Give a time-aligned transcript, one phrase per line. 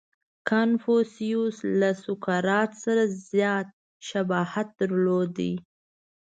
[0.49, 3.67] •کنفوسیوس له سوکرات سره زیات
[4.09, 5.35] شباهت درلود.